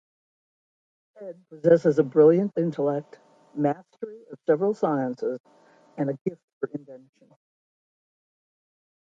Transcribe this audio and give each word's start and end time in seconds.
Ted 1.15 1.45
possesses 1.47 1.99
a 1.99 2.03
brilliant 2.03 2.51
intellect, 2.57 3.19
mastery 3.53 4.23
of 4.31 4.39
several 4.47 4.73
sciences, 4.73 5.39
and 5.95 6.09
a 6.09 6.17
gift 6.27 6.41
for 6.59 6.69
invention. 6.73 7.29